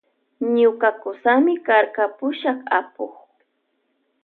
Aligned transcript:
Ñuka 0.55 0.89
kusami 1.01 1.53
karka 1.67 2.03
pushak 2.17 2.59
apuk. 2.79 3.15